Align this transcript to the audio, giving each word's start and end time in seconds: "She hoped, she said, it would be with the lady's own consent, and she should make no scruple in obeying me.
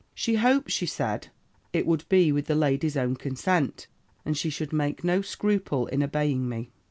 "She 0.15 0.33
hoped, 0.37 0.71
she 0.71 0.87
said, 0.87 1.27
it 1.73 1.85
would 1.85 2.09
be 2.09 2.31
with 2.31 2.47
the 2.47 2.55
lady's 2.55 2.97
own 2.97 3.15
consent, 3.17 3.85
and 4.25 4.35
she 4.35 4.49
should 4.49 4.73
make 4.73 5.03
no 5.03 5.21
scruple 5.21 5.85
in 5.85 6.01
obeying 6.01 6.49
me. 6.49 6.71